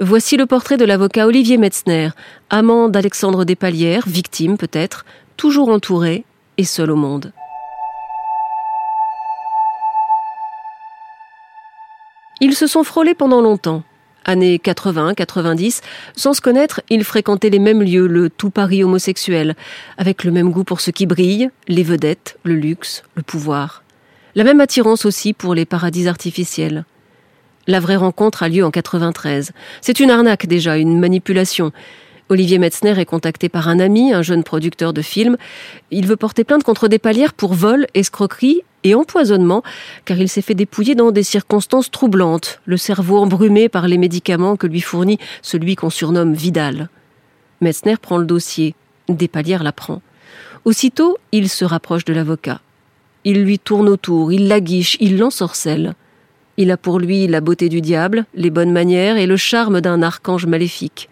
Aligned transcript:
Voici 0.00 0.36
le 0.36 0.46
portrait 0.46 0.76
de 0.76 0.84
l'avocat 0.84 1.26
Olivier 1.26 1.58
Metzner, 1.58 2.10
amant 2.50 2.88
d'Alexandre 2.88 3.44
Despalières, 3.44 4.04
victime 4.06 4.56
peut-être, 4.56 5.04
toujours 5.36 5.68
entouré 5.68 6.24
et 6.56 6.64
seul 6.64 6.90
au 6.90 6.96
monde. 6.96 7.32
Ils 12.40 12.54
se 12.54 12.66
sont 12.66 12.82
frôlés 12.82 13.14
pendant 13.14 13.40
longtemps 13.40 13.84
années 14.24 14.58
80-90, 14.58 15.80
sans 16.16 16.34
se 16.34 16.40
connaître, 16.40 16.80
ils 16.88 17.04
fréquentaient 17.04 17.50
les 17.50 17.58
mêmes 17.58 17.82
lieux, 17.82 18.06
le 18.06 18.30
tout 18.30 18.50
Paris 18.50 18.84
homosexuel, 18.84 19.56
avec 19.98 20.24
le 20.24 20.30
même 20.30 20.50
goût 20.50 20.64
pour 20.64 20.80
ce 20.80 20.90
qui 20.90 21.06
brille, 21.06 21.50
les 21.68 21.82
vedettes, 21.82 22.38
le 22.44 22.54
luxe, 22.54 23.02
le 23.14 23.22
pouvoir. 23.22 23.82
La 24.34 24.44
même 24.44 24.60
attirance 24.60 25.04
aussi 25.04 25.32
pour 25.32 25.54
les 25.54 25.66
paradis 25.66 26.08
artificiels. 26.08 26.84
La 27.68 27.78
vraie 27.78 27.96
rencontre 27.96 28.42
a 28.42 28.48
lieu 28.48 28.64
en 28.64 28.70
93. 28.70 29.52
C'est 29.80 30.00
une 30.00 30.10
arnaque 30.10 30.46
déjà, 30.46 30.76
une 30.76 30.98
manipulation. 30.98 31.72
Olivier 32.28 32.58
Metzner 32.58 32.98
est 32.98 33.04
contacté 33.04 33.48
par 33.48 33.68
un 33.68 33.78
ami, 33.78 34.12
un 34.12 34.22
jeune 34.22 34.42
producteur 34.42 34.92
de 34.92 35.02
films. 35.02 35.36
Il 35.90 36.06
veut 36.06 36.16
porter 36.16 36.44
plainte 36.44 36.64
contre 36.64 36.88
des 36.88 36.98
palières 36.98 37.34
pour 37.34 37.54
vol, 37.54 37.86
escroquerie 37.94 38.62
et 38.84 38.94
empoisonnement, 38.94 39.62
car 40.04 40.18
il 40.18 40.28
s'est 40.28 40.42
fait 40.42 40.54
dépouiller 40.54 40.94
dans 40.94 41.12
des 41.12 41.22
circonstances 41.22 41.90
troublantes, 41.90 42.60
le 42.64 42.76
cerveau 42.76 43.18
embrumé 43.18 43.68
par 43.68 43.86
les 43.86 43.98
médicaments 43.98 44.56
que 44.56 44.66
lui 44.66 44.80
fournit 44.80 45.18
celui 45.40 45.76
qu'on 45.76 45.90
surnomme 45.90 46.34
Vidal. 46.34 46.88
Metzner 47.60 47.96
prend 47.96 48.18
le 48.18 48.26
dossier, 48.26 48.74
Despalières 49.08 49.62
l'apprend. 49.62 50.02
Aussitôt, 50.64 51.18
il 51.32 51.48
se 51.48 51.64
rapproche 51.64 52.04
de 52.04 52.12
l'avocat. 52.12 52.60
Il 53.24 53.42
lui 53.44 53.58
tourne 53.58 53.88
autour, 53.88 54.32
il 54.32 54.48
l'aguiche, 54.48 54.96
il 55.00 55.18
l'ensorcelle. 55.18 55.94
Il 56.56 56.70
a 56.70 56.76
pour 56.76 56.98
lui 56.98 57.26
la 57.26 57.40
beauté 57.40 57.68
du 57.68 57.80
diable, 57.80 58.26
les 58.34 58.50
bonnes 58.50 58.72
manières 58.72 59.16
et 59.16 59.26
le 59.26 59.36
charme 59.36 59.80
d'un 59.80 60.02
archange 60.02 60.46
maléfique. 60.46 61.08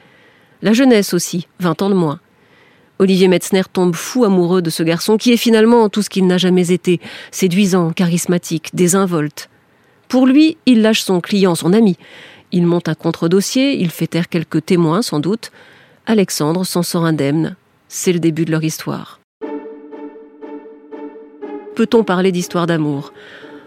La 0.62 0.72
jeunesse 0.72 1.14
aussi, 1.14 1.48
vingt 1.58 1.80
ans 1.80 1.88
de 1.88 1.94
moins. 1.94 2.20
Olivier 2.98 3.28
Metzner 3.28 3.62
tombe 3.72 3.94
fou 3.94 4.24
amoureux 4.24 4.60
de 4.60 4.68
ce 4.68 4.82
garçon 4.82 5.16
qui 5.16 5.32
est 5.32 5.38
finalement 5.38 5.88
tout 5.88 6.02
ce 6.02 6.10
qu'il 6.10 6.26
n'a 6.26 6.36
jamais 6.36 6.70
été, 6.70 7.00
séduisant, 7.30 7.92
charismatique, 7.92 8.68
désinvolte. 8.74 9.48
Pour 10.08 10.26
lui, 10.26 10.58
il 10.66 10.82
lâche 10.82 11.00
son 11.00 11.22
client, 11.22 11.54
son 11.54 11.72
ami. 11.72 11.96
Il 12.52 12.66
monte 12.66 12.88
un 12.90 12.94
contre-dossier, 12.94 13.80
il 13.80 13.90
fait 13.90 14.08
taire 14.08 14.28
quelques 14.28 14.66
témoins 14.66 15.00
sans 15.00 15.20
doute. 15.20 15.50
Alexandre 16.04 16.66
s'en 16.66 16.82
sort 16.82 17.06
indemne. 17.06 17.56
C'est 17.88 18.12
le 18.12 18.18
début 18.18 18.44
de 18.44 18.50
leur 18.50 18.64
histoire. 18.64 19.20
Peut-on 21.74 22.04
parler 22.04 22.32
d'histoire 22.32 22.66
d'amour? 22.66 23.14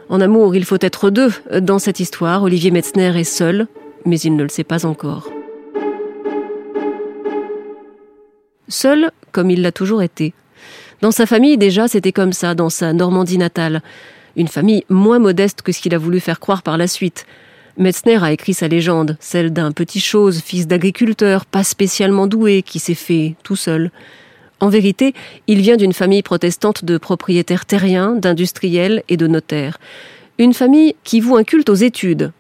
En 0.10 0.22
amour, 0.22 0.56
il 0.56 0.66
faut 0.66 0.78
être 0.80 1.10
deux. 1.10 1.32
Dans 1.62 1.80
cette 1.80 2.00
histoire, 2.00 2.44
Olivier 2.44 2.72
Metzner 2.72 3.18
est 3.20 3.24
seul, 3.24 3.68
mais 4.06 4.20
il 4.20 4.36
ne 4.36 4.44
le 4.44 4.50
sait 4.50 4.64
pas 4.64 4.86
encore. 4.86 5.30
Seul, 8.68 9.12
comme 9.32 9.50
il 9.52 9.62
l'a 9.62 9.72
toujours 9.72 10.02
été. 10.02 10.34
Dans 11.02 11.12
sa 11.12 11.26
famille, 11.26 11.58
déjà, 11.58 11.88
c'était 11.88 12.12
comme 12.12 12.34
ça, 12.34 12.56
dans 12.56 12.70
sa 12.70 12.94
Normandie 12.94 13.38
natale. 13.38 13.82
Une 14.36 14.48
famille 14.48 14.84
moins 14.90 15.20
modeste 15.20 15.62
que 15.62 15.72
ce 15.72 15.82
qu'il 15.82 15.94
a 15.94 15.98
voulu 15.98 16.20
faire 16.20 16.40
croire 16.40 16.64
par 16.64 16.78
la 16.78 16.88
suite. 16.88 17.26
Metzner 17.78 18.24
a 18.24 18.32
écrit 18.32 18.54
sa 18.54 18.68
légende, 18.68 19.18
celle 19.20 19.52
d'un 19.52 19.72
petit 19.72 20.00
chose, 20.00 20.42
fils 20.42 20.68
d'agriculteur, 20.68 21.46
pas 21.46 21.64
spécialement 21.64 22.28
doué, 22.28 22.62
qui 22.62 22.80
s'est 22.80 22.94
fait 22.94 23.36
tout 23.44 23.56
seul. 23.56 23.92
En 24.64 24.70
vérité, 24.70 25.14
il 25.48 25.60
vient 25.60 25.76
d'une 25.76 25.92
famille 25.92 26.24
protestante 26.24 26.86
de 26.86 26.98
propriétaires 26.98 27.66
terriens, 27.66 28.16
d'industriels 28.16 29.04
et 29.10 29.18
de 29.18 29.28
notaires. 29.28 29.78
Une 30.38 30.54
famille 30.54 30.96
qui 31.04 31.20
voue 31.20 31.36
un 31.36 31.44
culte 31.44 31.68
aux 31.68 31.74
études. 31.74 32.32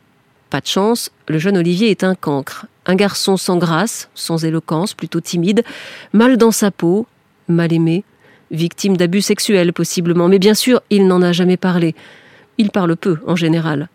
Pas 0.50 0.62
de 0.62 0.66
chance, 0.66 1.12
le 1.28 1.38
jeune 1.38 1.58
Olivier 1.58 1.92
est 1.92 2.06
un 2.06 2.16
cancre, 2.16 2.66
un 2.86 2.96
garçon 2.96 3.36
sans 3.36 3.58
grâce, 3.58 4.10
sans 4.16 4.46
éloquence, 4.46 4.94
plutôt 4.94 5.20
timide, 5.20 5.66
mal 6.14 6.38
dans 6.38 6.52
sa 6.52 6.72
peau, 6.72 7.08
mal 7.50 7.74
aimé, 7.74 8.06
victime 8.52 8.96
d'abus 8.96 9.22
sexuels 9.22 9.74
possiblement, 9.74 10.30
mais 10.30 10.40
bien 10.40 10.54
sûr, 10.54 10.82
il 10.90 11.08
n'en 11.08 11.22
a 11.22 11.34
jamais 11.34 11.58
parlé. 11.58 11.94
Il 12.58 12.72
parle 12.72 12.96
peu, 12.96 13.18
en 13.28 13.36
général. 13.36 13.90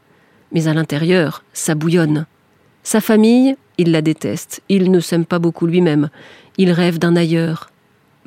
Mais 0.52 0.68
à 0.68 0.74
l'intérieur, 0.74 1.44
ça 1.54 1.74
bouillonne. 1.74 2.26
Sa 2.82 3.00
famille, 3.00 3.56
il 3.78 3.90
la 3.90 4.02
déteste. 4.02 4.60
Il 4.68 4.90
ne 4.90 5.00
s'aime 5.00 5.24
pas 5.24 5.38
beaucoup 5.38 5.66
lui-même. 5.66 6.10
Il 6.58 6.72
rêve 6.72 6.98
d'un 6.98 7.16
ailleurs. 7.16 7.70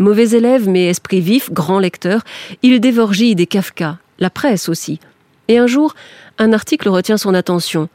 Mauvais 0.01 0.31
élève, 0.31 0.67
mais 0.67 0.87
esprit 0.87 1.21
vif, 1.21 1.51
grand 1.53 1.77
lecteur, 1.77 2.21
il 2.63 2.79
dévore 2.79 3.11
des 3.11 3.45
Kafka, 3.45 3.99
la 4.17 4.31
presse 4.31 4.67
aussi. 4.67 4.99
Et 5.47 5.59
un 5.59 5.67
jour, 5.67 5.93
un 6.39 6.53
article 6.53 6.89
retient 6.89 7.17
son 7.17 7.35
attention. 7.35 7.87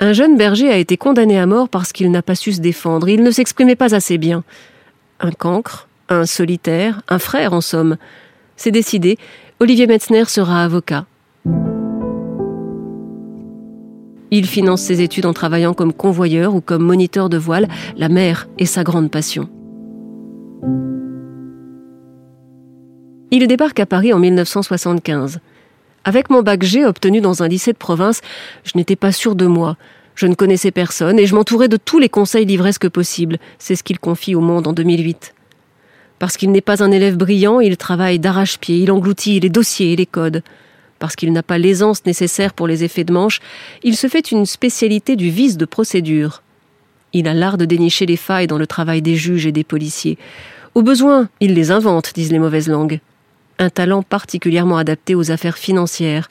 Un 0.00 0.14
jeune 0.14 0.38
berger 0.38 0.70
a 0.70 0.78
été 0.78 0.96
condamné 0.96 1.38
à 1.38 1.44
mort 1.44 1.68
parce 1.68 1.92
qu'il 1.92 2.10
n'a 2.10 2.22
pas 2.22 2.36
su 2.36 2.52
se 2.52 2.60
défendre, 2.62 3.06
il 3.10 3.22
ne 3.22 3.30
s'exprimait 3.30 3.76
pas 3.76 3.94
assez 3.94 4.16
bien. 4.16 4.44
Un 5.20 5.30
cancre, 5.30 5.88
un 6.08 6.24
solitaire, 6.24 7.02
un 7.10 7.18
frère 7.18 7.52
en 7.52 7.60
somme. 7.60 7.98
C'est 8.56 8.70
décidé, 8.70 9.18
Olivier 9.60 9.86
Metzner 9.86 10.24
sera 10.24 10.64
avocat. 10.64 11.04
Il 14.30 14.46
finance 14.46 14.80
ses 14.80 15.02
études 15.02 15.26
en 15.26 15.34
travaillant 15.34 15.74
comme 15.74 15.92
convoyeur 15.92 16.54
ou 16.54 16.62
comme 16.62 16.82
moniteur 16.82 17.28
de 17.28 17.36
voile. 17.36 17.68
La 17.94 18.08
mer 18.08 18.48
est 18.56 18.64
sa 18.64 18.84
grande 18.84 19.10
passion. 19.10 19.50
Il 23.34 23.46
débarque 23.46 23.80
à 23.80 23.86
Paris 23.86 24.12
en 24.12 24.18
1975. 24.18 25.40
Avec 26.04 26.28
mon 26.28 26.42
bac 26.42 26.62
G 26.62 26.84
obtenu 26.84 27.22
dans 27.22 27.42
un 27.42 27.48
lycée 27.48 27.72
de 27.72 27.78
province, 27.78 28.20
je 28.62 28.72
n'étais 28.74 28.94
pas 28.94 29.10
sûr 29.10 29.34
de 29.34 29.46
moi. 29.46 29.78
Je 30.14 30.26
ne 30.26 30.34
connaissais 30.34 30.70
personne 30.70 31.18
et 31.18 31.24
je 31.24 31.34
m'entourais 31.34 31.68
de 31.68 31.78
tous 31.78 31.98
les 31.98 32.10
conseils 32.10 32.44
livresques 32.44 32.90
possibles. 32.90 33.38
C'est 33.58 33.74
ce 33.74 33.82
qu'il 33.82 33.98
confie 33.98 34.34
au 34.34 34.42
monde 34.42 34.66
en 34.66 34.74
2008. 34.74 35.34
Parce 36.18 36.36
qu'il 36.36 36.52
n'est 36.52 36.60
pas 36.60 36.82
un 36.82 36.90
élève 36.90 37.16
brillant, 37.16 37.60
il 37.60 37.78
travaille 37.78 38.18
d'arrache-pied, 38.18 38.76
il 38.76 38.92
engloutit 38.92 39.40
les 39.40 39.48
dossiers 39.48 39.94
et 39.94 39.96
les 39.96 40.04
codes. 40.04 40.42
Parce 40.98 41.16
qu'il 41.16 41.32
n'a 41.32 41.42
pas 41.42 41.56
l'aisance 41.56 42.04
nécessaire 42.04 42.52
pour 42.52 42.66
les 42.66 42.84
effets 42.84 43.04
de 43.04 43.14
manche, 43.14 43.40
il 43.82 43.96
se 43.96 44.08
fait 44.08 44.30
une 44.30 44.44
spécialité 44.44 45.16
du 45.16 45.30
vice 45.30 45.56
de 45.56 45.64
procédure. 45.64 46.42
Il 47.14 47.26
a 47.26 47.32
l'art 47.32 47.56
de 47.56 47.64
dénicher 47.64 48.04
les 48.04 48.18
failles 48.18 48.46
dans 48.46 48.58
le 48.58 48.66
travail 48.66 49.00
des 49.00 49.16
juges 49.16 49.46
et 49.46 49.52
des 49.52 49.64
policiers. 49.64 50.18
Au 50.74 50.82
besoin, 50.82 51.30
il 51.40 51.54
les 51.54 51.70
invente, 51.70 52.12
disent 52.14 52.30
les 52.30 52.38
mauvaises 52.38 52.68
langues 52.68 53.00
un 53.58 53.70
talent 53.70 54.02
particulièrement 54.02 54.76
adapté 54.76 55.14
aux 55.14 55.30
affaires 55.30 55.58
financières. 55.58 56.28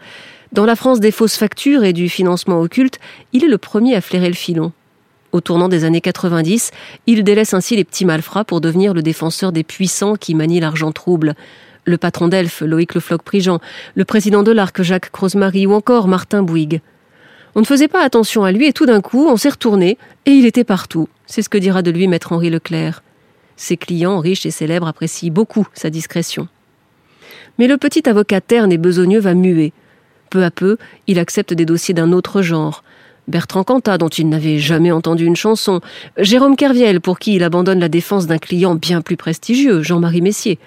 Dans 0.51 0.65
la 0.65 0.75
France 0.75 0.99
des 0.99 1.11
fausses 1.11 1.37
factures 1.37 1.83
et 1.83 1.93
du 1.93 2.09
financement 2.09 2.59
occulte, 2.59 2.99
il 3.33 3.43
est 3.43 3.49
le 3.49 3.57
premier 3.57 3.95
à 3.95 4.01
flairer 4.01 4.27
le 4.27 4.33
filon. 4.33 4.73
Au 5.31 5.39
tournant 5.39 5.69
des 5.69 5.85
années 5.85 6.01
90, 6.01 6.71
il 7.07 7.23
délaisse 7.23 7.53
ainsi 7.53 7.77
les 7.77 7.85
petits 7.85 8.03
malfrats 8.03 8.43
pour 8.43 8.59
devenir 8.59 8.93
le 8.93 9.01
défenseur 9.01 9.53
des 9.53 9.63
puissants 9.63 10.15
qui 10.15 10.35
manient 10.35 10.59
l'argent 10.59 10.91
trouble. 10.91 11.35
Le 11.85 11.97
patron 11.97 12.27
d'Elf, 12.27 12.61
Loïc 12.61 12.93
Le 12.93 12.99
Floch-Prigent, 12.99 13.59
le 13.95 14.05
président 14.05 14.43
de 14.43 14.51
l'Arc, 14.51 14.81
Jacques 14.81 15.09
Crozemarie 15.11 15.67
ou 15.67 15.73
encore 15.73 16.09
Martin 16.09 16.43
Bouygues. 16.43 16.81
On 17.55 17.61
ne 17.61 17.65
faisait 17.65 17.87
pas 17.87 18.03
attention 18.03 18.43
à 18.43 18.51
lui 18.51 18.67
et 18.67 18.73
tout 18.73 18.85
d'un 18.85 19.01
coup, 19.01 19.27
on 19.27 19.37
s'est 19.37 19.49
retourné 19.49 19.97
et 20.25 20.31
il 20.31 20.45
était 20.45 20.63
partout. 20.63 21.07
C'est 21.25 21.41
ce 21.41 21.49
que 21.49 21.57
dira 21.57 21.81
de 21.81 21.91
lui 21.91 22.07
maître 22.07 22.33
Henri 22.33 22.49
Leclerc. 22.49 23.01
Ses 23.55 23.77
clients, 23.77 24.19
riches 24.19 24.45
et 24.45 24.51
célèbres, 24.51 24.87
apprécient 24.87 25.31
beaucoup 25.31 25.67
sa 25.73 25.89
discrétion. 25.89 26.47
Mais 27.61 27.67
le 27.67 27.77
petit 27.77 28.09
avocat 28.09 28.41
terne 28.41 28.71
et 28.71 28.79
besogneux 28.79 29.19
va 29.19 29.35
muer. 29.35 29.71
Peu 30.31 30.43
à 30.43 30.49
peu, 30.49 30.77
il 31.05 31.19
accepte 31.19 31.53
des 31.53 31.67
dossiers 31.67 31.93
d'un 31.93 32.11
autre 32.11 32.41
genre. 32.41 32.83
Bertrand 33.27 33.63
Cantat, 33.63 33.99
dont 33.99 34.09
il 34.09 34.29
n'avait 34.29 34.57
jamais 34.57 34.91
entendu 34.91 35.25
une 35.25 35.35
chanson, 35.35 35.79
Jérôme 36.17 36.55
Kerviel, 36.55 37.01
pour 37.01 37.19
qui 37.19 37.35
il 37.35 37.43
abandonne 37.43 37.79
la 37.79 37.87
défense 37.87 38.25
d'un 38.25 38.39
client 38.39 38.73
bien 38.73 39.01
plus 39.01 39.15
prestigieux, 39.15 39.83
Jean-Marie 39.83 40.21
Messier. 40.21 40.57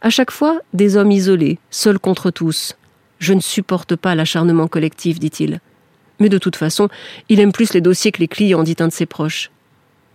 À 0.00 0.08
chaque 0.08 0.30
fois, 0.30 0.58
des 0.72 0.96
hommes 0.96 1.12
isolés, 1.12 1.58
seuls 1.68 1.98
contre 1.98 2.30
tous. 2.30 2.78
Je 3.18 3.34
ne 3.34 3.40
supporte 3.40 3.94
pas 3.94 4.14
l'acharnement 4.14 4.68
collectif, 4.68 5.20
dit-il. 5.20 5.60
Mais 6.18 6.30
de 6.30 6.38
toute 6.38 6.56
façon, 6.56 6.88
il 7.28 7.40
aime 7.40 7.52
plus 7.52 7.74
les 7.74 7.82
dossiers 7.82 8.10
que 8.10 8.20
les 8.20 8.26
clients, 8.28 8.62
dit 8.62 8.76
un 8.80 8.88
de 8.88 8.92
ses 8.94 9.04
proches. 9.04 9.50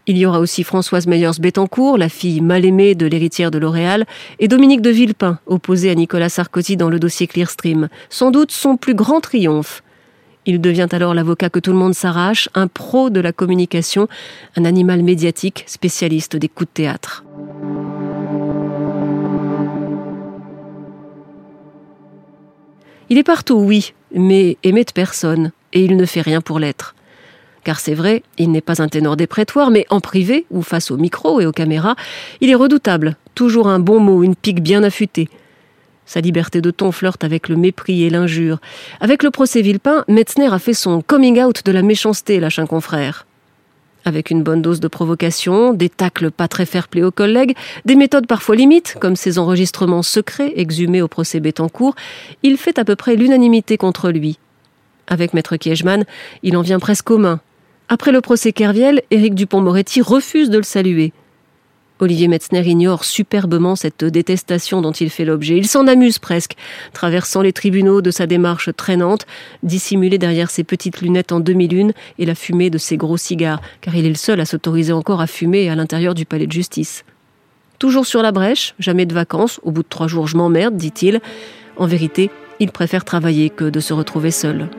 Il 0.05 0.17
y 0.17 0.25
aura 0.25 0.41
aussi 0.41 0.63
Françoise 0.63 1.07
Meyers-Bettencourt, 1.07 1.97
la 1.97 2.09
fille 2.09 2.41
mal 2.41 2.65
aimée 2.65 2.93
de 2.93 3.05
l'héritière 3.05 3.51
de 3.51 3.57
L'Oréal, 3.57 4.05
et 4.39 4.49
Dominique 4.49 4.81
de 4.81 4.89
Villepin, 4.89 5.39
opposée 5.45 5.89
à 5.89 5.95
Nicolas 5.95 6.27
Sarkozy 6.27 6.75
dans 6.75 6.89
le 6.89 6.99
dossier 6.99 7.25
Clearstream. 7.25 7.87
Sans 8.09 8.29
doute 8.29 8.51
son 8.51 8.75
plus 8.75 8.95
grand 8.95 9.21
triomphe. 9.21 9.81
Il 10.45 10.59
devient 10.59 10.89
alors 10.91 11.13
l'avocat 11.13 11.49
que 11.49 11.59
tout 11.59 11.71
le 11.71 11.77
monde 11.77 11.93
s'arrache, 11.93 12.49
un 12.53 12.67
pro 12.67 13.09
de 13.09 13.21
la 13.21 13.31
communication, 13.31 14.09
un 14.57 14.65
animal 14.65 15.03
médiatique, 15.03 15.63
spécialiste 15.67 16.35
des 16.35 16.49
coups 16.49 16.69
de 16.69 16.73
théâtre. 16.73 17.23
Il 23.09 23.17
est 23.17 23.23
partout, 23.23 23.55
oui, 23.55 23.93
mais 24.13 24.57
aimé 24.63 24.83
de 24.83 24.91
personne, 24.91 25.53
et 25.71 25.85
il 25.85 25.95
ne 25.95 26.05
fait 26.05 26.21
rien 26.21 26.41
pour 26.41 26.59
l'être. 26.59 26.93
Car 27.63 27.79
c'est 27.79 27.93
vrai, 27.93 28.23
il 28.37 28.51
n'est 28.51 28.61
pas 28.61 28.81
un 28.81 28.87
ténor 28.87 29.15
des 29.15 29.27
mais 29.71 29.85
en 29.89 29.99
privé, 29.99 30.45
ou 30.51 30.61
face 30.61 30.91
au 30.91 30.97
micro 30.97 31.39
et 31.39 31.45
aux 31.45 31.51
caméras, 31.51 31.95
il 32.41 32.49
est 32.49 32.55
redoutable, 32.55 33.15
toujours 33.35 33.67
un 33.67 33.79
bon 33.79 33.99
mot, 33.99 34.23
une 34.23 34.35
pique 34.35 34.61
bien 34.61 34.83
affûtée. 34.83 35.29
Sa 36.05 36.19
liberté 36.19 36.59
de 36.59 36.71
ton 36.71 36.91
flirte 36.91 37.23
avec 37.23 37.47
le 37.47 37.55
mépris 37.55 38.03
et 38.03 38.09
l'injure. 38.09 38.59
Avec 38.99 39.23
le 39.23 39.31
procès 39.31 39.61
Villepin, 39.61 40.03
Metzner 40.09 40.53
a 40.53 40.59
fait 40.59 40.73
son 40.73 41.01
coming 41.01 41.41
out 41.41 41.63
de 41.63 41.71
la 41.71 41.81
méchanceté, 41.81 42.41
lâche 42.41 42.59
un 42.59 42.65
confrère. 42.65 43.25
Avec 44.05 44.29
une 44.29 44.43
bonne 44.43 44.61
dose 44.61 44.81
de 44.81 44.89
provocation, 44.89 45.73
des 45.73 45.87
tacles 45.87 46.29
pas 46.29 46.49
très 46.49 46.65
fair-play 46.65 47.03
aux 47.03 47.11
collègues, 47.11 47.55
des 47.85 47.95
méthodes 47.95 48.27
parfois 48.27 48.57
limites, 48.57 48.97
comme 48.99 49.15
ses 49.15 49.39
enregistrements 49.39 50.03
secrets 50.03 50.51
exhumés 50.57 51.01
au 51.01 51.07
procès 51.07 51.39
Bettencourt, 51.39 51.95
il 52.43 52.57
fait 52.57 52.77
à 52.79 52.83
peu 52.83 52.97
près 52.97 53.15
l'unanimité 53.15 53.77
contre 53.77 54.09
lui. 54.09 54.39
Avec 55.07 55.33
Maître 55.33 55.55
Kiechman, 55.55 56.03
il 56.43 56.57
en 56.57 56.61
vient 56.61 56.79
presque 56.79 57.09
aux 57.11 57.17
mains. 57.17 57.39
Après 57.89 58.11
le 58.11 58.21
procès 58.21 58.53
Kerviel, 58.53 59.01
Éric 59.11 59.35
Dupont-Moretti 59.35 60.01
refuse 60.01 60.49
de 60.49 60.57
le 60.57 60.63
saluer. 60.63 61.13
Olivier 61.99 62.27
Metzner 62.27 62.67
ignore 62.67 63.05
superbement 63.05 63.75
cette 63.75 64.03
détestation 64.03 64.81
dont 64.81 64.91
il 64.91 65.09
fait 65.09 65.25
l'objet. 65.25 65.57
Il 65.57 65.67
s'en 65.67 65.87
amuse 65.87 66.17
presque, 66.17 66.55
traversant 66.91 67.41
les 67.41 67.53
tribunaux 67.53 68.01
de 68.01 68.11
sa 68.11 68.25
démarche 68.25 68.69
traînante, 68.75 69.25
dissimulé 69.61 70.17
derrière 70.17 70.49
ses 70.49 70.63
petites 70.63 71.01
lunettes 71.01 71.31
en 71.31 71.39
demi-lune 71.39 71.93
et 72.19 72.25
la 72.25 72.35
fumée 72.35 72.69
de 72.69 72.77
ses 72.77 72.97
gros 72.97 73.17
cigares, 73.17 73.61
car 73.81 73.95
il 73.95 74.05
est 74.05 74.09
le 74.09 74.15
seul 74.15 74.39
à 74.39 74.45
s'autoriser 74.45 74.91
encore 74.91 75.21
à 75.21 75.27
fumer 75.27 75.69
à 75.69 75.75
l'intérieur 75.75 76.13
du 76.13 76.25
palais 76.25 76.47
de 76.47 76.51
justice. 76.51 77.05
Toujours 77.79 78.05
sur 78.05 78.21
la 78.21 78.31
brèche, 78.31 78.75
jamais 78.79 79.05
de 79.05 79.13
vacances, 79.13 79.59
au 79.63 79.71
bout 79.71 79.83
de 79.83 79.87
trois 79.87 80.07
jours 80.07 80.27
je 80.27 80.35
m'emmerde, 80.35 80.75
dit-il. 80.75 81.21
En 81.77 81.85
vérité, 81.85 82.29
il 82.59 82.71
préfère 82.71 83.05
travailler 83.05 83.49
que 83.49 83.65
de 83.65 83.79
se 83.79 83.93
retrouver 83.93 84.31
seul. 84.31 84.69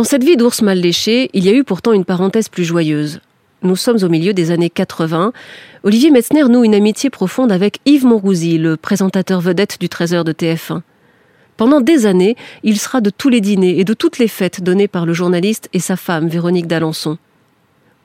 Dans 0.00 0.04
cette 0.04 0.24
vie 0.24 0.38
d'ours 0.38 0.62
mal 0.62 0.80
léché, 0.80 1.28
il 1.34 1.44
y 1.44 1.50
a 1.50 1.52
eu 1.52 1.62
pourtant 1.62 1.92
une 1.92 2.06
parenthèse 2.06 2.48
plus 2.48 2.64
joyeuse. 2.64 3.20
Nous 3.62 3.76
sommes 3.76 4.02
au 4.02 4.08
milieu 4.08 4.32
des 4.32 4.50
années 4.50 4.70
80. 4.70 5.34
Olivier 5.82 6.10
Metzner 6.10 6.44
noue 6.44 6.64
une 6.64 6.74
amitié 6.74 7.10
profonde 7.10 7.52
avec 7.52 7.80
Yves 7.84 8.06
Monrouzy, 8.06 8.56
le 8.56 8.78
présentateur 8.78 9.42
vedette 9.42 9.76
du 9.78 9.90
Trésor 9.90 10.24
de 10.24 10.32
TF1. 10.32 10.80
Pendant 11.58 11.82
des 11.82 12.06
années, 12.06 12.34
il 12.62 12.78
sera 12.78 13.02
de 13.02 13.10
tous 13.10 13.28
les 13.28 13.42
dîners 13.42 13.78
et 13.78 13.84
de 13.84 13.92
toutes 13.92 14.16
les 14.16 14.26
fêtes 14.26 14.62
données 14.62 14.88
par 14.88 15.04
le 15.04 15.12
journaliste 15.12 15.68
et 15.74 15.80
sa 15.80 15.96
femme, 15.96 16.28
Véronique 16.28 16.66
d'Alençon. 16.66 17.18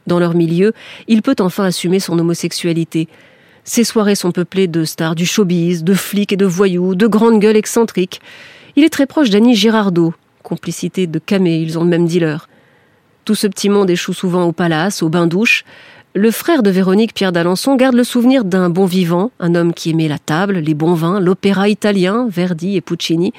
Dans 0.06 0.20
leur 0.20 0.34
milieu, 0.34 0.74
il 1.08 1.22
peut 1.22 1.38
enfin 1.40 1.64
assumer 1.64 2.02
son 2.02 2.20
homosexualité. 2.20 3.08
Ses 3.64 3.86
soirées 3.86 4.16
sont 4.16 4.34
peuplées 4.34 4.68
de 4.68 4.84
stars 4.84 5.16
du 5.16 5.26
showbiz, 5.26 5.86
de 5.86 5.94
flics 5.94 6.34
et 6.34 6.36
de 6.36 6.46
voyous, 6.46 6.94
de 6.94 7.08
grandes 7.08 7.40
gueules 7.40 7.56
excentriques. 7.56 8.20
Il 8.76 8.84
est 8.84 8.90
très 8.90 9.06
proche 9.06 9.30
d'Annie 9.30 9.56
Girardot, 9.56 10.14
complicité 10.46 11.08
de 11.08 11.20
Camé, 11.20 11.58
ils 11.58 11.78
ont 11.78 11.84
le 11.84 11.90
même 11.90 12.06
dealer. 12.06 12.48
Tout 13.26 13.36
ce 13.36 13.48
petit 13.48 13.70
monde 13.70 13.90
échoue 13.90 14.14
souvent 14.14 14.46
au 14.46 14.52
palace, 14.52 15.04
au 15.04 15.10
bain-douche. 15.10 15.66
Le 16.14 16.32
frère 16.32 16.64
de 16.64 16.70
Véronique, 16.70 17.14
Pierre 17.14 17.34
d'Alençon, 17.34 17.76
garde 17.76 17.96
le 17.96 18.06
souvenir 18.06 18.46
d'un 18.46 18.70
bon 18.70 18.86
vivant, 18.86 19.32
un 19.40 19.56
homme 19.56 19.74
qui 19.74 19.90
aimait 19.90 20.08
la 20.08 20.20
table, 20.20 20.60
les 20.60 20.76
bons 20.76 20.94
vins, 20.94 21.20
l'opéra 21.20 21.68
italien, 21.68 22.28
Verdi 22.30 22.78
et 22.78 22.82
Puccini, 22.82 23.34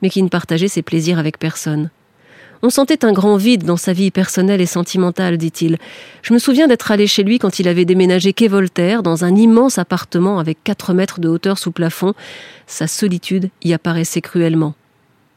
mais 0.00 0.08
qui 0.08 0.22
ne 0.22 0.28
partageait 0.28 0.68
ses 0.68 0.82
plaisirs 0.82 1.18
avec 1.18 1.38
personne. 1.38 1.90
On 2.62 2.70
sentait 2.70 3.04
un 3.04 3.12
grand 3.12 3.36
vide 3.36 3.64
dans 3.64 3.76
sa 3.76 3.92
vie 3.92 4.10
personnelle 4.10 4.62
et 4.62 4.66
sentimentale, 4.66 5.36
dit-il. 5.36 5.76
Je 6.22 6.32
me 6.32 6.38
souviens 6.38 6.66
d'être 6.66 6.90
allé 6.90 7.06
chez 7.06 7.22
lui 7.22 7.38
quand 7.38 7.58
il 7.58 7.68
avait 7.68 7.84
déménagé 7.84 8.32
quai 8.32 8.48
Voltaire, 8.48 9.02
dans 9.02 9.24
un 9.24 9.34
immense 9.36 9.76
appartement 9.76 10.38
avec 10.38 10.64
quatre 10.64 10.94
mètres 10.94 11.20
de 11.20 11.28
hauteur 11.28 11.58
sous 11.58 11.72
plafond. 11.72 12.14
Sa 12.66 12.86
solitude 12.86 13.50
y 13.62 13.74
apparaissait 13.74 14.22
cruellement. 14.22 14.74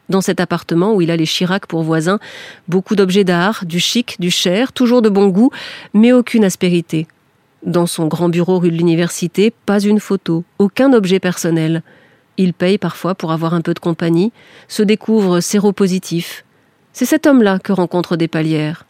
Dans 0.09 0.21
cet 0.21 0.39
appartement 0.39 0.93
où 0.93 1.01
il 1.01 1.11
a 1.11 1.17
les 1.17 1.25
Chirac 1.25 1.65
pour 1.65 1.83
voisins, 1.83 2.19
beaucoup 2.67 2.95
d'objets 2.95 3.25
d'art, 3.25 3.65
du 3.65 3.79
chic, 3.79 4.15
du 4.19 4.31
cher, 4.31 4.71
toujours 4.71 5.01
de 5.01 5.09
bon 5.09 5.27
goût, 5.27 5.51
mais 5.93 6.13
aucune 6.13 6.45
aspérité. 6.45 7.07
Dans 7.63 7.87
son 7.87 8.07
grand 8.07 8.29
bureau 8.29 8.59
rue 8.59 8.71
de 8.71 8.77
l'université, 8.77 9.51
pas 9.65 9.79
une 9.79 9.99
photo, 9.99 10.45
aucun 10.59 10.93
objet 10.93 11.19
personnel. 11.19 11.83
Il 12.37 12.53
paye 12.53 12.77
parfois 12.77 13.15
pour 13.15 13.31
avoir 13.31 13.53
un 13.53 13.61
peu 13.61 13.73
de 13.73 13.79
compagnie, 13.79 14.31
se 14.67 14.83
découvre 14.83 15.41
séropositif. 15.41 16.45
C'est 16.93 17.05
cet 17.05 17.27
homme-là 17.27 17.59
que 17.59 17.73
rencontre 17.73 18.15
des 18.15 18.27
palières. 18.27 18.85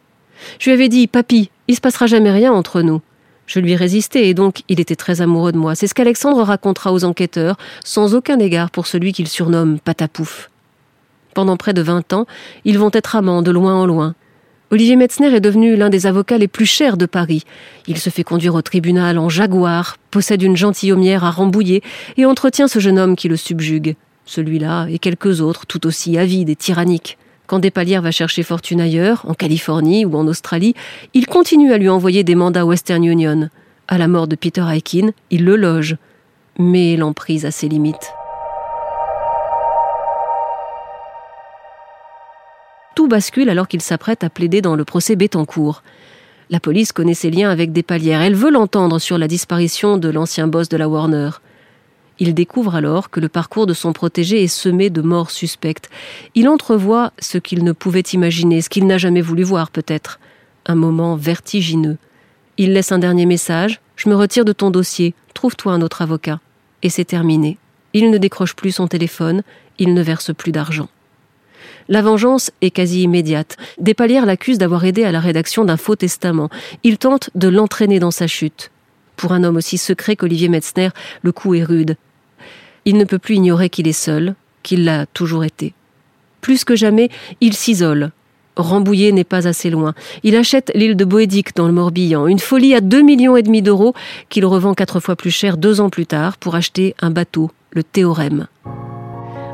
Je 0.60 0.66
lui 0.66 0.74
avais 0.74 0.88
dit, 0.88 1.08
papy, 1.08 1.50
il 1.66 1.74
se 1.74 1.80
passera 1.80 2.06
jamais 2.06 2.30
rien 2.30 2.52
entre 2.52 2.82
nous. 2.82 3.00
Je 3.46 3.60
lui 3.60 3.72
ai 3.72 3.76
résisté 3.76 4.28
et 4.28 4.34
donc 4.34 4.62
il 4.68 4.78
était 4.78 4.94
très 4.94 5.22
amoureux 5.22 5.52
de 5.52 5.58
moi. 5.58 5.74
C'est 5.74 5.86
ce 5.86 5.94
qu'Alexandre 5.94 6.42
racontera 6.42 6.92
aux 6.92 7.04
enquêteurs, 7.04 7.56
sans 7.82 8.14
aucun 8.14 8.38
égard 8.38 8.70
pour 8.70 8.86
celui 8.86 9.12
qu'il 9.12 9.26
surnomme 9.26 9.80
Patapouf. 9.80 10.50
Pendant 11.38 11.56
près 11.56 11.72
de 11.72 11.82
vingt 11.82 12.12
ans, 12.14 12.26
ils 12.64 12.80
vont 12.80 12.90
être 12.92 13.14
amants 13.14 13.42
de 13.42 13.52
loin 13.52 13.76
en 13.76 13.86
loin. 13.86 14.16
Olivier 14.72 14.96
Metzner 14.96 15.32
est 15.32 15.40
devenu 15.40 15.76
l'un 15.76 15.88
des 15.88 16.08
avocats 16.08 16.36
les 16.36 16.48
plus 16.48 16.66
chers 16.66 16.96
de 16.96 17.06
Paris. 17.06 17.44
Il 17.86 17.96
se 17.96 18.10
fait 18.10 18.24
conduire 18.24 18.56
au 18.56 18.62
tribunal 18.62 19.18
en 19.18 19.28
jaguar, 19.28 19.98
possède 20.10 20.42
une 20.42 20.56
gentilhommière 20.56 21.22
à 21.22 21.30
Rambouillet 21.30 21.80
et 22.16 22.26
entretient 22.26 22.66
ce 22.66 22.80
jeune 22.80 22.98
homme 22.98 23.14
qui 23.14 23.28
le 23.28 23.36
subjugue. 23.36 23.94
Celui-là 24.24 24.88
et 24.90 24.98
quelques 24.98 25.40
autres 25.40 25.64
tout 25.64 25.86
aussi 25.86 26.18
avides 26.18 26.48
et 26.48 26.56
tyranniques. 26.56 27.18
Quand 27.46 27.60
Despalières 27.60 28.02
va 28.02 28.10
chercher 28.10 28.42
fortune 28.42 28.80
ailleurs, 28.80 29.24
en 29.28 29.34
Californie 29.34 30.04
ou 30.04 30.16
en 30.16 30.26
Australie, 30.26 30.74
il 31.14 31.28
continue 31.28 31.72
à 31.72 31.78
lui 31.78 31.88
envoyer 31.88 32.24
des 32.24 32.34
mandats 32.34 32.66
Western 32.66 33.04
Union. 33.04 33.48
À 33.86 33.96
la 33.96 34.08
mort 34.08 34.26
de 34.26 34.34
Peter 34.34 34.64
Aikin, 34.68 35.10
il 35.30 35.44
le 35.44 35.54
loge. 35.54 35.98
Mais 36.58 36.96
l'emprise 36.96 37.46
a 37.46 37.52
ses 37.52 37.68
limites. 37.68 38.17
Tout 42.98 43.06
bascule 43.06 43.48
alors 43.48 43.68
qu'il 43.68 43.80
s'apprête 43.80 44.24
à 44.24 44.28
plaider 44.28 44.60
dans 44.60 44.74
le 44.74 44.84
procès 44.84 45.14
Bettencourt. 45.14 45.84
La 46.50 46.58
police 46.58 46.90
connaît 46.90 47.14
ses 47.14 47.30
liens 47.30 47.48
avec 47.48 47.70
des 47.70 47.84
palières. 47.84 48.22
Elle 48.22 48.34
veut 48.34 48.50
l'entendre 48.50 48.98
sur 48.98 49.18
la 49.18 49.28
disparition 49.28 49.98
de 49.98 50.08
l'ancien 50.08 50.48
boss 50.48 50.68
de 50.68 50.76
la 50.76 50.88
Warner. 50.88 51.30
Il 52.18 52.34
découvre 52.34 52.74
alors 52.74 53.08
que 53.10 53.20
le 53.20 53.28
parcours 53.28 53.66
de 53.66 53.72
son 53.72 53.92
protégé 53.92 54.42
est 54.42 54.48
semé 54.48 54.90
de 54.90 55.00
morts 55.00 55.30
suspectes. 55.30 55.88
Il 56.34 56.48
entrevoit 56.48 57.12
ce 57.20 57.38
qu'il 57.38 57.62
ne 57.62 57.70
pouvait 57.70 58.00
imaginer, 58.00 58.62
ce 58.62 58.68
qu'il 58.68 58.84
n'a 58.88 58.98
jamais 58.98 59.20
voulu 59.20 59.44
voir 59.44 59.70
peut-être. 59.70 60.18
Un 60.66 60.74
moment 60.74 61.14
vertigineux. 61.14 61.98
Il 62.56 62.72
laisse 62.72 62.90
un 62.90 62.98
dernier 62.98 63.26
message. 63.26 63.80
Je 63.94 64.08
me 64.08 64.16
retire 64.16 64.44
de 64.44 64.52
ton 64.52 64.72
dossier. 64.72 65.14
Trouve-toi 65.34 65.72
un 65.72 65.82
autre 65.82 66.02
avocat. 66.02 66.40
Et 66.82 66.88
c'est 66.88 67.04
terminé. 67.04 67.58
Il 67.92 68.10
ne 68.10 68.18
décroche 68.18 68.56
plus 68.56 68.72
son 68.72 68.88
téléphone. 68.88 69.44
Il 69.78 69.94
ne 69.94 70.02
verse 70.02 70.34
plus 70.34 70.50
d'argent. 70.50 70.88
La 71.88 72.02
vengeance 72.02 72.50
est 72.60 72.70
quasi 72.70 73.02
immédiate. 73.02 73.56
Despalières 73.78 74.26
l'accuse 74.26 74.58
d'avoir 74.58 74.84
aidé 74.84 75.04
à 75.04 75.12
la 75.12 75.20
rédaction 75.20 75.64
d'un 75.64 75.78
faux 75.78 75.96
testament. 75.96 76.50
Il 76.84 76.98
tente 76.98 77.30
de 77.34 77.48
l'entraîner 77.48 77.98
dans 77.98 78.10
sa 78.10 78.26
chute. 78.26 78.70
Pour 79.16 79.32
un 79.32 79.42
homme 79.42 79.56
aussi 79.56 79.78
secret 79.78 80.14
qu'Olivier 80.14 80.48
Metzner, 80.48 80.90
le 81.22 81.32
coup 81.32 81.54
est 81.54 81.64
rude. 81.64 81.96
Il 82.84 82.96
ne 82.96 83.04
peut 83.04 83.18
plus 83.18 83.36
ignorer 83.36 83.70
qu'il 83.70 83.88
est 83.88 83.92
seul, 83.92 84.34
qu'il 84.62 84.84
l'a 84.84 85.06
toujours 85.06 85.44
été. 85.44 85.72
Plus 86.40 86.64
que 86.64 86.76
jamais, 86.76 87.08
il 87.40 87.54
s'isole. 87.54 88.12
Rambouillet 88.56 89.12
n'est 89.12 89.24
pas 89.24 89.48
assez 89.48 89.70
loin. 89.70 89.94
Il 90.24 90.36
achète 90.36 90.70
l'île 90.74 90.96
de 90.96 91.04
Boédic 91.04 91.54
dans 91.56 91.66
le 91.66 91.72
Morbihan, 91.72 92.26
une 92.26 92.38
folie 92.38 92.74
à 92.74 92.80
deux 92.80 93.02
millions 93.02 93.36
et 93.36 93.42
demi 93.42 93.62
d'euros 93.62 93.94
qu'il 94.28 94.44
revend 94.44 94.74
quatre 94.74 95.00
fois 95.00 95.16
plus 95.16 95.30
cher 95.30 95.56
deux 95.56 95.80
ans 95.80 95.90
plus 95.90 96.06
tard 96.06 96.36
pour 96.36 96.54
acheter 96.54 96.94
un 97.00 97.10
bateau, 97.10 97.50
le 97.70 97.82
Théorème. 97.82 98.46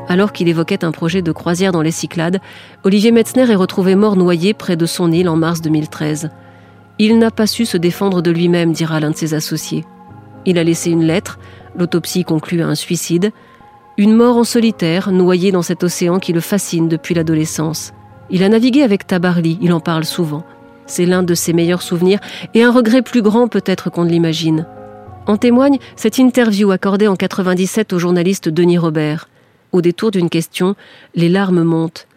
Alors 0.07 0.33
qu'il 0.33 0.47
évoquait 0.47 0.85
un 0.85 0.91
projet 0.91 1.21
de 1.21 1.31
croisière 1.31 1.71
dans 1.71 1.81
les 1.81 1.91
Cyclades, 1.91 2.39
Olivier 2.83 3.11
Metzner 3.11 3.49
est 3.49 3.55
retrouvé 3.55 3.95
mort 3.95 4.15
noyé 4.15 4.53
près 4.53 4.75
de 4.75 4.85
son 4.85 5.11
île 5.11 5.29
en 5.29 5.35
mars 5.35 5.61
2013. 5.61 6.29
Il 6.99 7.17
n'a 7.17 7.31
pas 7.31 7.47
su 7.47 7.65
se 7.65 7.77
défendre 7.77 8.21
de 8.21 8.31
lui-même, 8.31 8.71
dira 8.71 8.99
l'un 8.99 9.11
de 9.11 9.15
ses 9.15 9.33
associés. 9.33 9.83
Il 10.45 10.59
a 10.59 10.63
laissé 10.63 10.91
une 10.91 11.03
lettre, 11.03 11.39
l'autopsie 11.75 12.23
conclut 12.23 12.61
à 12.61 12.67
un 12.67 12.75
suicide, 12.75 13.31
une 13.97 14.13
mort 14.13 14.37
en 14.37 14.43
solitaire, 14.43 15.11
noyé 15.11 15.51
dans 15.51 15.61
cet 15.61 15.83
océan 15.83 16.19
qui 16.19 16.33
le 16.33 16.39
fascine 16.39 16.87
depuis 16.87 17.15
l'adolescence. 17.15 17.91
Il 18.29 18.43
a 18.43 18.49
navigué 18.49 18.83
avec 18.83 19.07
Tabarly, 19.07 19.57
il 19.61 19.73
en 19.73 19.79
parle 19.79 20.05
souvent. 20.05 20.43
C'est 20.85 21.05
l'un 21.05 21.23
de 21.23 21.33
ses 21.33 21.53
meilleurs 21.53 21.81
souvenirs 21.81 22.19
et 22.53 22.63
un 22.63 22.71
regret 22.71 23.01
plus 23.01 23.21
grand 23.21 23.47
peut-être 23.47 23.89
qu'on 23.89 24.05
ne 24.05 24.09
l'imagine. 24.09 24.67
En 25.25 25.37
témoigne 25.37 25.79
cette 25.95 26.19
interview 26.19 26.69
accordée 26.71 27.07
en 27.07 27.15
97 27.15 27.93
au 27.93 27.99
journaliste 27.99 28.49
Denis 28.49 28.77
Robert. 28.77 29.27
Au 29.71 29.81
détour 29.81 30.11
d'une 30.11 30.29
question, 30.29 30.75
les 31.15 31.29
larmes 31.29 31.63
montent. 31.63 32.07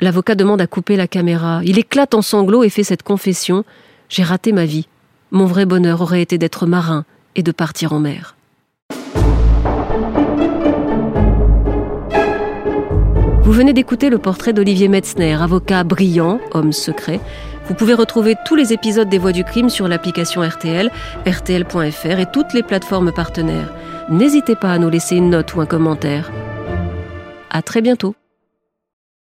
L'avocat 0.00 0.34
demande 0.34 0.60
à 0.60 0.66
couper 0.66 0.96
la 0.96 1.06
caméra. 1.06 1.60
Il 1.64 1.78
éclate 1.78 2.14
en 2.14 2.22
sanglots 2.22 2.64
et 2.64 2.70
fait 2.70 2.82
cette 2.82 3.02
confession 3.02 3.64
J'ai 4.08 4.22
raté 4.22 4.52
ma 4.52 4.64
vie. 4.64 4.88
Mon 5.30 5.46
vrai 5.46 5.66
bonheur 5.66 6.00
aurait 6.00 6.22
été 6.22 6.38
d'être 6.38 6.66
marin 6.66 7.04
et 7.36 7.42
de 7.42 7.52
partir 7.52 7.92
en 7.92 8.00
mer. 8.00 8.36
Vous 13.44 13.52
venez 13.52 13.72
d'écouter 13.72 14.08
le 14.08 14.18
portrait 14.18 14.52
d'Olivier 14.52 14.88
Metzner, 14.88 15.34
avocat 15.34 15.84
brillant, 15.84 16.40
homme 16.52 16.72
secret. 16.72 17.20
Vous 17.66 17.74
pouvez 17.74 17.94
retrouver 17.94 18.36
tous 18.46 18.56
les 18.56 18.72
épisodes 18.72 19.08
des 19.08 19.18
Voix 19.18 19.32
du 19.32 19.44
crime 19.44 19.70
sur 19.70 19.86
l'application 19.86 20.42
RTL, 20.42 20.90
rtl.fr 21.26 22.18
et 22.18 22.30
toutes 22.32 22.52
les 22.52 22.62
plateformes 22.62 23.12
partenaires. 23.12 23.72
N'hésitez 24.10 24.56
pas 24.56 24.72
à 24.72 24.78
nous 24.78 24.90
laisser 24.90 25.16
une 25.16 25.30
note 25.30 25.54
ou 25.54 25.60
un 25.60 25.66
commentaire. 25.66 26.30
À 27.54 27.62
très 27.62 27.80
bientôt. 27.80 28.16